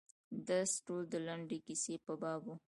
درس 0.47 0.71
ټول 0.85 1.01
د 1.09 1.15
لنډې 1.27 1.57
کیسې 1.65 1.95
په 2.05 2.13
باب 2.21 2.41
و. 2.47 2.53